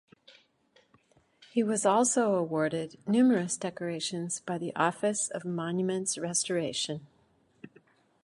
[1.51, 7.05] He was also awarded numerous decorations by the Office of Monuments Restoration.